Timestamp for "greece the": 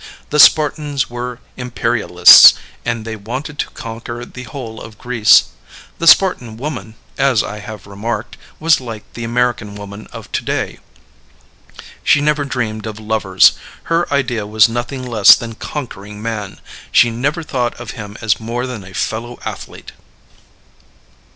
4.97-6.07